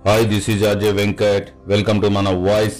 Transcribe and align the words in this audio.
Hi 0.00 0.22
this 0.24 0.46
is 0.50 0.62
Ajay 0.64 0.92
Venkat 0.94 1.48
welcome 1.66 1.98
to 2.02 2.08
మన 2.08 2.28
voice 2.44 2.78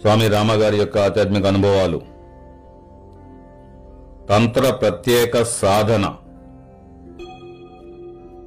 స్వామి 0.00 0.26
రామగారి 0.28 0.78
యొక్క 0.80 0.96
ఆధ్యాత్మిక 0.98 1.44
అనుభవాలు 1.46 2.00
తంత్ర 4.30 4.64
ప్రత్యేక 4.80 5.42
సాధన 5.52 6.06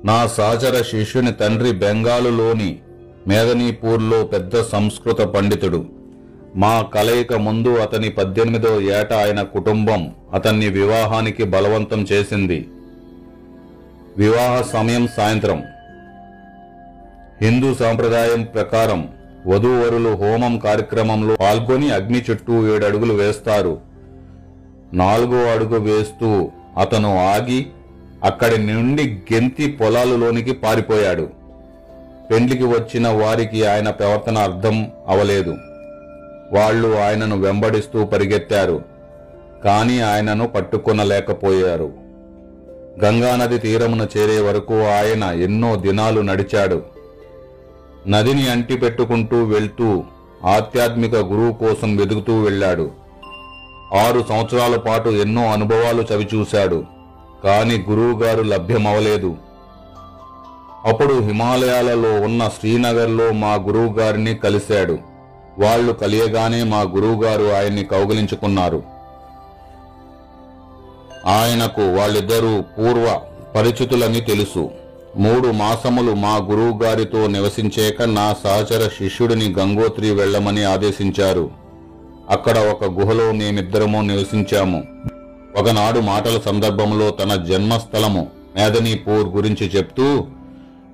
నా 0.05 0.19
సహచర 0.35 0.75
శిష్యుని 0.91 1.33
తండ్రి 1.37 1.71
బెంగాలులోని 1.79 2.69
మేదనీపూర్లో 3.27 4.21
పెద్ద 4.27 4.63
సంస్కృత 4.67 5.21
పండితుడు 5.31 5.81
మా 6.55 6.75
కలయిక 6.93 7.33
ముందు 7.41 7.73
అతని 7.81 8.11
పద్దెనిమిదో 8.13 8.73
ఏట 8.93 9.13
ఆయన 9.21 9.43
కుటుంబం 9.51 10.01
అతన్ని 10.33 10.71
వివాహానికి 10.75 11.45
బలవంతం 11.51 12.03
చేసింది 12.11 12.59
వివాహ 14.17 14.55
సమయం 14.69 15.05
సాయంత్రం 15.15 15.59
హిందూ 17.41 17.73
సాంప్రదాయం 17.73 18.43
ప్రకారం 18.43 19.09
వధూవరులు 19.47 20.09
హోమం 20.09 20.59
కార్యక్రమంలో 20.59 21.35
పాల్గొని 21.35 21.91
అగ్ని 21.91 22.23
చుట్టూ 22.31 22.75
ఏడు 22.75 22.85
అడుగులు 22.85 23.13
వేస్తారు. 23.13 23.79
నాలుగో 24.93 25.51
అడుగు 25.51 25.79
వేస్తూ 25.79 26.51
అతను 26.79 27.27
ఆగి 27.27 27.67
అక్కడి 28.23 28.57
నుండి 28.57 29.19
గెంతి 29.33 29.71
పొలాలలోనికి 29.71 30.51
పారిపోయాడు. 30.51 31.29
పెండ్లికి 32.31 32.63
వచ్చిన 32.63 33.07
వారికి 33.07 33.65
ఆయన 33.65 33.89
ప్రవర్తన 33.89 34.37
అర్థం 34.37 34.87
అవలేదు. 35.07 35.55
వాళ్ళు 36.53 36.97
ఆయనను 36.97 37.37
వెంబడిస్తూ 37.37 38.05
పరిగెత్తారు 38.05 38.81
కానీ 39.63 39.99
ఆయనను 39.99 40.47
పట్టుకొనలేకపోయారు. 40.47 41.91
గంగానది 43.03 43.57
తీరమున 43.57 44.07
చేరే 44.17 44.39
వరకు 44.39 44.81
ఆయన 44.81 45.23
ఎన్నో 45.23 45.75
దినాలు 45.75 46.21
నడిచాడు. 46.21 47.00
నదిని 48.07 48.49
అంటి 48.49 48.77
పెట్టుకుంటూ 48.77 49.43
వెళ్తూ 49.43 50.03
ఆధ్యాత్మిక 50.45 51.15
గురువు 51.15 51.53
కోసం 51.53 51.95
వెతుకుతూ 51.97 52.41
వెళ్ళాడు. 52.41 52.91
ఆరు 53.93 54.25
సంవత్సరాల 54.29 54.75
పాటు 54.75 55.09
ఎన్నో 55.09 55.51
అనుభవాలు 55.51 56.05
చవిచూశాడు 56.13 56.83
కాని 57.43 57.85
గురువుగారు 57.89 58.41
లభ్యమవలేదు. 58.41 59.35
అప్పుడు 60.85 61.13
హిమాలయాలలో 61.13 62.21
ఉన్న 62.21 62.47
శ్రీనగర్లో 62.47 63.31
మా 63.31 63.53
గురువు 63.53 63.93
గారిని 63.93 64.35
కలిశాడు. 64.35 64.97
వాళ్ళు 65.59 65.93
కలియగానే 65.93 66.63
మా 66.63 66.81
గురువుగారు 66.81 67.43
ఆయన్ని 67.43 67.83
కౌగిలించుకున్నారు. 67.83 68.83
ఆయనకు 71.25 71.81
వాళ్ళిద్దరూ 71.81 72.61
పూర్వ 72.61 73.21
పరిచితులని 73.55 74.21
తెలుసు. 74.21 74.69
మూడు 75.17 75.47
మాసములు 75.47 76.11
మా 76.11 76.35
గురువు 76.35 76.83
గారితో 76.83 77.27
నివసించేక 77.27 78.01
నా 78.01 78.35
సహచర 78.43 78.87
శిష్యుడిని 78.87 79.55
గంగోత్రి 79.59 80.11
వెళ్ళమని 80.11 80.63
ఆదేశించారు. 80.63 81.51
అక్కడ 82.29 82.57
ఒక 82.57 82.83
గుహలో 82.85 83.31
మేమిద్దరము 83.31 84.01
నివసించాము. 84.01 84.83
ఒకనాడు 85.57 85.99
మాటల 85.99 86.39
సందర్భంలో 86.39 87.09
తన 87.09 87.35
జన్మస్థలము 87.35 88.27
మేదనీపూర్ 88.55 89.27
గురించి 89.27 89.67
చెప్తూ 89.67 90.25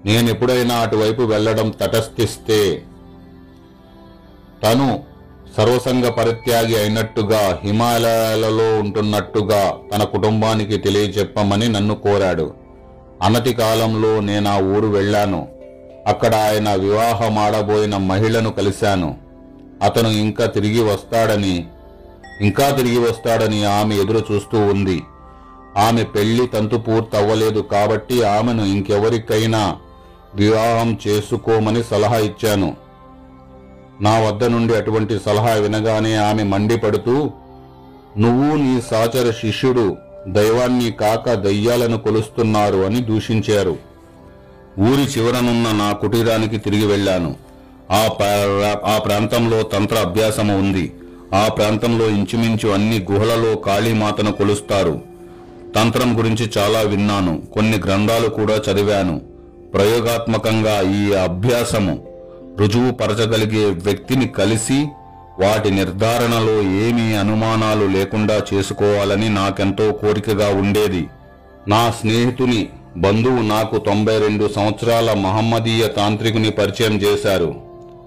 నేనెప్పుడైనా 0.05 0.75
అటువైపు 0.75 1.21
వెళ్ళడం 1.21 1.69
తటస్థిస్తే 1.69 2.83
తను 4.63 4.99
సర్వసంగ 5.57 6.09
పరిత్యాగి 6.09 6.77
అయినట్టుగా 6.77 7.59
హిమాలయాలలో 7.63 8.79
ఉంటున్నట్టుగా 8.79 9.73
తన 9.93 10.03
కుటుంబానికి 10.03 10.77
తెలియచెప్పమని 10.77 11.69
నన్ను 11.69 11.95
కోరాడు. 11.95 12.66
అనతి 13.23 13.53
కాలంలో 13.53 14.19
నేను 14.19 14.49
ఆ 14.49 14.57
ఊరు 14.59 14.87
వెళ్ళాను. 14.87 15.47
అక్కడ 16.07 16.35
ఆయన 16.35 16.73
వివాహమాడబోయిన 16.73 17.97
మహిళను 17.97 18.49
కలిశాను. 18.49 19.17
అతను 19.83 20.09
ఇంకా 20.09 20.45
తిరిగి 20.45 20.83
వస్తాడని 20.83 21.67
ఇంకా 22.41 22.69
తిరిగి 22.69 22.99
వస్తాడని 22.99 23.65
ఆమె 23.65 23.95
ఎదురు 23.95 24.25
చూస్తూ 24.31 24.59
ఉంది. 24.59 25.03
ఆమె 25.77 26.03
పెళ్ళి 26.03 26.47
తంతు 26.47 26.75
పూర్తవ్వలేదు 26.75 27.59
కాబట్టి 27.59 28.23
ఆమెను 28.23 28.63
ఇంకెవరికైనా 28.63 29.75
వివాహం 30.35 30.97
చేసుకోమని 31.07 31.83
సలహా 31.83 32.17
ఇచ్చాను. 32.17 32.75
నా 34.01 34.19
వద్ద 34.19 34.43
నుండి 34.43 34.75
అటువంటి 34.75 35.19
సలహా 35.25 35.53
వినగానే 35.53 36.15
ఆమె 36.15 36.43
మండిపడుతూ 36.43 37.31
నువ్వు 38.17 38.57
నీ 38.57 38.81
సహచర 38.81 39.31
శిష్యుడు 39.31 39.97
దైవాన్ని 40.27 40.91
కాక 40.91 41.33
దయ్యాలను 41.33 41.97
కొలుస్తున్నారు 41.97 42.77
అని 42.77 43.01
దూషించారు. 43.01 43.77
ఊరి 44.79 45.01
చివరనున్న 45.01 45.71
నా 45.71 45.91
కుటీరానికి 45.91 46.57
తిరిగి 46.57 46.85
వెళ్ళాను. 46.85 47.35
ఆ 47.91 48.07
ప్రా- 48.07 48.95
ఆ 48.95 48.97
ప్రాంతంలో 48.97 49.61
తంత్ర 49.61 49.95
అభ్యాసము 49.95 50.57
ఉంది. 50.57 50.93
ఆ 51.35 51.47
ప్రాంతంలో 51.47 52.09
ఇంచుమించు 52.09 52.69
అన్ని 52.69 53.07
గుహలలో 53.11 53.55
కాళీమాతను 53.55 54.31
కొలుస్తారు. 54.31 55.01
తంత్రం 55.75 56.17
గురించి 56.17 56.51
చాలా 56.57 56.81
విన్నాను. 56.81 57.41
కొన్ని 57.53 57.77
గ్రంథాలు 57.77 58.29
కూడా 58.29 58.55
చదివాను. 58.55 59.21
ప్రయోగాత్మకంగా 59.73 60.81
ఈ 60.81 61.13
అభ్యాసము 61.13 62.07
రుజువు 62.59 62.91
పరచగలిగే 62.91 63.65
వ్యక్తిని 63.65 64.27
కలిసి 64.27 64.87
వాటి 65.39 65.71
నిర్ధారణలో 65.71 66.61
ఏమీ 66.61 67.15
అనుమానాలు 67.15 67.85
లేకుండా 67.85 68.41
చేసుకోవాలని 68.53 69.29
నాకెంతో 69.29 69.91
కోరికగా 69.91 70.47
ఉండేది. 70.47 71.07
నా 71.67 71.91
స్నేహితుని 71.91 72.69
బంధువు 72.97 73.41
నాకు 73.41 73.77
తొంభై 73.77 74.19
రెండు 74.19 74.49
సంవత్సరాల 74.55 75.13
మహమ్మదీయ 75.13 75.87
తాంత్రికుని 75.87 76.51
పరిచయం 76.51 76.95
చేశారు. 76.95 77.55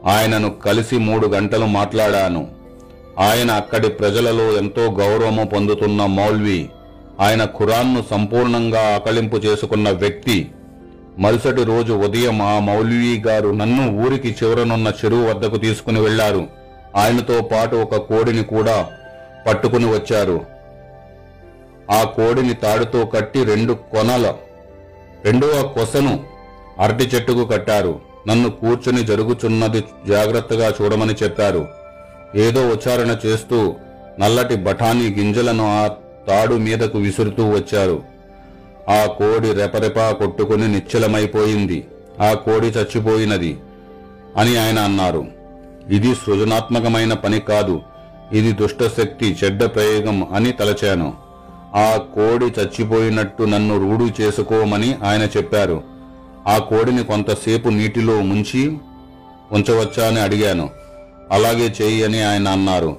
ఆయనను 0.07 0.51
కలిసి 0.51 0.97
మూడు 0.99 1.27
గంటలు 1.27 1.67
మాట్లాడాను. 1.67 2.49
ఆయన 3.19 3.51
అక్కడి 3.51 3.89
ప్రజలలో 3.89 4.53
ఎంతో 4.53 4.83
గౌరవము 4.83 5.45
పొందుతున్న 5.45 6.07
మౌల్వి 6.07 6.69
ఆయన 7.21 7.45
ఖురాన్ను 7.45 8.05
సంపూర్ణంగా 8.11 8.95
ఆకలింపు 8.95 9.37
చేసుకున్న 9.37 9.91
వ్యక్తి. 9.91 10.51
మరుసటి 11.19 11.65
రోజు 11.65 11.93
ఉదయం 11.93 12.43
ఆ 12.43 12.59
మౌల్వీ 12.59 13.23
గారు 13.27 13.49
నన్ను 13.49 14.05
ఊరికి 14.05 14.37
చివరనున్న 14.43 14.93
చెరువు 15.05 15.29
వద్దకు 15.29 15.57
తీసుకుని 15.57 16.01
వెళ్ళారు 16.01 16.60
ఆయనతో 16.97 17.43
పాటు 17.43 17.77
ఒక 17.77 17.97
కోడిని 17.97 18.45
కూడా 18.45 18.91
పట్టుకుని 19.47 19.87
వచ్చారు. 19.87 20.41
ఆ 21.91 22.03
కోడిని 22.03 22.55
తాడుతో 22.55 23.07
కట్టి 23.07 23.45
రెండు 23.45 23.73
కొనల 23.73 24.35
రెండవ 25.25 25.73
కొసను 25.75 26.25
అరటి 26.79 27.05
చెట్టుకు 27.05 27.45
కట్టారు. 27.45 28.01
నన్ను 28.29 28.51
కూర్చుని 28.51 29.05
జరుగుచున్నది 29.05 29.85
జాగ్రత్తగా 30.09 30.75
చూడమని 30.83 31.15
చెప్పారు. 31.23 31.69
ఏదో 32.35 32.69
ఉచ్చారణ 32.69 33.17
చేస్తూ 33.27 33.75
నల్లటి 34.19 34.55
బఠానీ 34.55 35.15
గింజలను 35.19 35.85
ఆ 35.85 35.89
తాడు 36.29 36.55
మీదకు 36.55 36.99
విసురుతూ 36.99 37.51
వచ్చారు. 37.51 38.03
ఆ 38.89 39.07
కోడి 39.07 39.53
రెపరెపా 39.53 40.11
కొట్టుకుని 40.11 40.69
నిశ్చలమైపోయింది. 40.69 41.87
ఆ 42.21 42.33
కోడి 42.33 42.67
చచ్చిపోయినది 42.67 43.59
అని 44.37 44.57
ఆయన 44.57 44.79
అన్నారు. 44.79 45.40
ఇది 45.89 46.15
సృజనాత్మకమైన 46.15 47.13
పని 47.13 47.41
కాదు. 47.41 47.83
ఇది 48.33 48.53
దుష్టశక్తి 48.53 49.37
చెడ్డ 49.45 49.65
ప్రయోగం 49.65 50.29
అని 50.35 50.53
తలచాను. 50.53 51.15
ఆ 51.75 51.97
కోడి 51.97 52.45
చచ్చిపోయినట్టు 52.45 53.43
నన్ను 53.43 53.79
రూఢి 53.79 54.23
చేసుకోమని 54.23 54.95
ఆయన 55.05 55.23
చెప్పారు. 55.23 55.83
ఆ 56.49 56.59
కోడిని 56.59 57.05
కొంతసేపు 57.05 57.69
నీటిలో 57.69 58.21
ముంచి 58.21 58.79
ఉంచవచ్చా 59.53 60.07
అని 60.07 60.21
అడిగాను. 60.21 60.71
అలాగే 61.33 61.75
చేయి 61.83 62.05
అని 62.05 62.23
ఆయన 62.23 62.49
అన్నారు. 62.49 62.97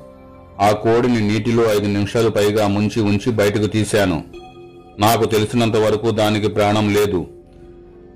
ఆ 0.62 0.72
కోడిని 0.72 1.28
నీటిలో 1.28 1.74
ఐదు 1.74 1.88
నిమిషాలు 1.88 2.30
పైగా 2.30 2.68
ముంచి 2.68 3.02
ఉంచి 3.02 3.31
బయటకు 3.31 3.66
తీశాను. 3.66 4.24
నాకు 5.00 5.25
తెలిసినంత 5.25 5.75
వరకు 5.75 6.12
దానికి 6.12 6.48
ప్రాణం 6.48 6.94
లేదు. 6.94 7.28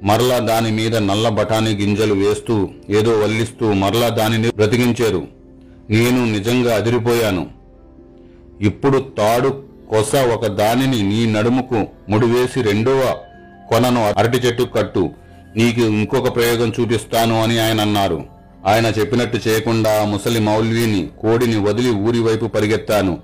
మరలా 0.03 0.39
దాని 0.39 0.71
మీద 0.71 0.97
నల్ల 0.97 1.29
బఠానీ 1.29 1.75
గింజలు 1.75 2.13
వేస్తూ 2.13 2.69
ఏదో 2.89 3.11
వల్లిస్తూ 3.11 3.73
మరలా 3.73 4.09
దానిని 4.09 4.49
బ్రతికించారు. 4.49 5.27
నేను 5.89 6.25
నిజంగా 6.25 6.75
అదిరిపోయాను. 6.75 7.47
ఇప్పుడు 8.61 8.99
తాడు 9.17 9.63
కొస 9.89 10.15
ఒక 10.15 10.47
దానిని 10.47 11.03
నీ 11.03 11.31
నడుముకు 11.31 11.87
ముడివేసి 12.09 12.61
రెండవ 12.61 13.15
కొనను 13.69 14.13
అరటి 14.17 14.37
చెట్టు 14.37 14.63
కట్టు. 14.63 15.09
నీకు 15.55 15.81
ఇంకొక 15.81 16.35
ప్రయోగం 16.35 16.73
చూపిస్తాను 16.79 17.43
అని 17.43 17.59
ఆయన 17.59 17.81
అన్నారు. 17.81 18.23
ఆయన 18.65 18.85
చెప్పినట్టు 18.85 19.49
చేయకుండా 19.49 20.05
ముసలి 20.05 20.39
మౌల్వీని 20.39 21.09
కోడిని 21.21 21.57
వదిలి 21.57 21.91
ఊరి 21.91 22.19
వైపు 22.19 22.45
పరిగెత్తాను. 22.45 23.17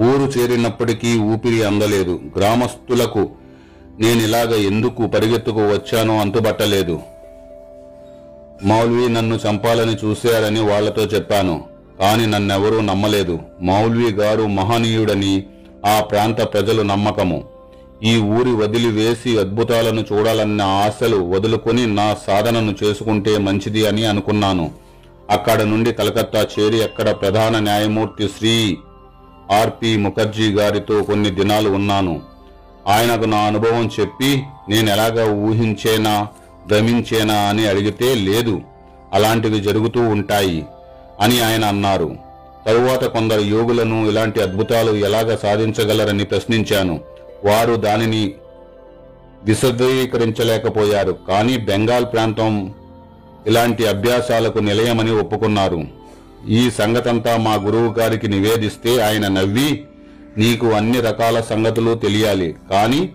ఊరు 0.00 0.38
చేరినప్పటికీ 0.38 1.18
ఊపిరి 1.18 1.64
అందలేదు. 1.64 2.20
గ్రామస్తులకు 2.36 3.30
నేనిలాగ 4.00 4.54
ఎందుకు 4.54 5.06
పరిగెత్తుకు 5.06 5.60
వచ్చానో 5.60 6.18
అంతుబట్టలేదు. 6.18 7.00
మౌల్వీ 8.64 9.08
నన్ను 9.08 9.38
చంపాలని 9.48 9.96
చూశారని 10.04 10.60
వాళ్ళతో 10.60 11.02
చెప్పాను 11.02 11.64
కాని 12.00 12.26
నన్నెవరూ 12.26 12.80
నమ్మలేదు. 12.80 13.38
మౌల్వీ 13.60 14.12
గారు 14.12 14.42
మహనీయుడని 14.42 15.42
ఆ 15.86 16.00
ప్రాంత 16.00 16.42
ప్రజలు 16.42 16.82
నమ్మకము. 16.82 17.44
ఈ 18.04 18.16
ఊరి 18.16 18.50
వదిలివేసి 18.50 19.38
అద్భుతాలను 19.38 20.04
చూడాలన్న 20.12 20.62
ఆశలు 20.62 21.16
వదులుకొని 21.16 21.94
నా 21.94 22.16
సాధనను 22.26 22.76
చేసుకుంటే 22.84 23.38
మంచిది 23.38 23.86
అని 23.86 24.04
అనుకున్నాను. 24.04 24.70
అక్కడ 25.30 25.62
నుండి 25.62 25.92
కలకత్తా 25.92 26.46
చేరి 26.58 26.82
అక్కడ 26.82 27.10
ప్రధాన 27.10 27.58
న్యాయమూర్తి 27.58 28.28
శ్రీ 28.28 28.76
ఆర్పి 29.50 29.96
ముఖర్జీ 29.96 30.52
గారితో 30.52 31.02
కొన్ని 31.02 31.30
దినాలు 31.30 31.70
ఉన్నాను. 31.70 32.31
ఆయనకు 32.88 33.24
నా 33.24 33.36
అనుభవం 33.36 33.90
చెప్పి 34.00 34.42
నేను 34.68 34.90
ఎలాగా 34.90 35.24
ఊహించేనా 35.32 36.26
భ్రమించేనా 36.66 37.34
అని 37.34 37.66
అడిగితే 37.66 38.14
లేదు. 38.14 38.60
అలాంటివి 39.12 39.60
జరుగుతూ 39.60 40.00
ఉంటాయి 40.00 40.66
అని 41.20 41.40
ఆయన 41.40 41.64
అన్నారు. 41.64 42.16
తరువాత 42.66 43.04
కొందరు 43.04 43.40
యోగులను 43.40 44.08
ఇలాంటి 44.08 44.42
అద్భుతాలు 44.42 44.92
ఎలాగ 44.92 45.36
సాధించగలరని 45.36 46.24
ప్రశ్నించాను. 46.24 47.00
వారు 47.44 47.74
దానిని 47.74 48.32
విశదీకరించలేకపోయారు 49.44 51.16
కానీ 51.28 51.56
బెంగాల్ 51.56 52.04
ప్రాంతం 52.04 52.74
ఇలాంటి 53.46 53.86
అభ్యాసాలకు 53.86 54.58
నిలయమని 54.58 55.10
ఒప్పుకున్నారు. 55.10 55.82
ఈ 56.48 56.70
సంగతంతా 56.70 57.36
మా 57.36 57.54
గురువు 57.54 57.94
గారికి 57.98 58.28
నివేదిస్తే 58.28 59.02
ఆయన 59.02 59.28
నవ్వి 59.28 59.84
నీకు 60.38 60.66
అన్ని 60.66 61.00
రకాల 61.00 61.40
సంగతులు 61.40 61.94
తెలియాలి 61.94 62.54
కానీ 62.70 63.10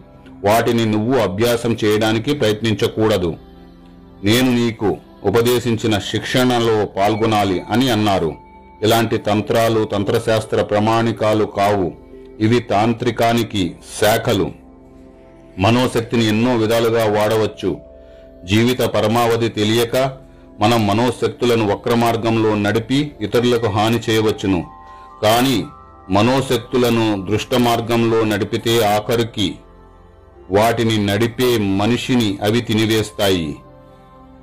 వాటిని 0.45 0.85
నువ్వు 0.85 1.19
అభ్యాసం 1.19 1.77
చేయడానికి 1.85 2.33
ప్రయత్నించకూడదు. 2.33 3.35
నేను 4.23 4.55
నీకు 4.55 4.97
ఉపదేశించిన 5.23 5.99
శిక్షణలో 5.99 6.85
పాల్గొనాలి 6.85 7.63
అని 7.71 7.89
అన్నారు. 7.89 8.35
ఇలాంటి 8.83 9.17
తంత్రాలు 9.17 9.83
తంత్రశాస్త్ర 9.83 10.61
ప్రమాణికాలు 10.61 11.43
కావు. 11.45 11.91
ఇవి 12.39 12.59
తాంత్రికానికి 12.59 13.75
శాఖలు. 14.01 14.51
మనోశక్తిని 15.59 16.27
ఎన్నో 16.27 16.55
విధాలుగా 16.55 17.05
వాడవచ్చు. 17.05 17.77
జీవిత 18.45 18.81
పరమావధి 18.81 19.49
తెలియక 19.49 20.17
మనం 20.59 20.87
మనోశక్తులను 20.87 21.71
వక్ర 21.71 21.93
మార్గంలో 21.93 22.55
నడిపి 22.55 23.11
ఇతరులకు 23.21 23.67
హాని 23.67 23.99
చేయవచ్చును. 24.09 24.65
కానీ 25.23 25.63
మనోశక్తులను 26.09 27.27
దృష్ట 27.31 27.55
మార్గంలో 27.55 28.23
నడిపితే 28.23 28.85
ఆఖరికి 28.85 29.55
వాటిని 30.49 31.05
నడిపే 31.05 31.57
మనిషిని 31.57 32.37
అవి 32.41 32.61
తినివేస్తాయి. 32.61 33.55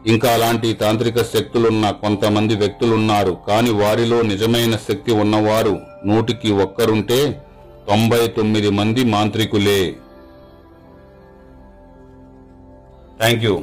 ఇంకా 0.06 0.34
అలాంటి 0.34 0.72
తాంత్రిక 0.74 1.22
శక్తులున్న 1.22 1.90
కొంతమంది 1.90 2.54
వ్యక్తులున్నారు. 2.54 3.36
కానీ 3.48 3.70
వారిలో 3.70 4.22
నిజమైన 4.22 4.76
శక్తి 4.76 5.12
ఉన్నవారు 5.12 5.80
నూటికి 6.06 6.52
ఒక్కరుంటే 6.52 7.42
తొంభై 7.88 8.26
తొమ్మిది 8.26 8.70
మంది 8.70 9.04
మాంత్రికులే. 9.04 9.96
Thank 13.18 13.44
you. 13.44 13.62